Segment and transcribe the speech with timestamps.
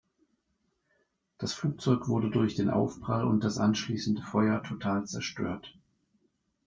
[1.37, 5.77] Das Flugzeug wurde durch den Aufprall und das anschließende Feuer total zerstört.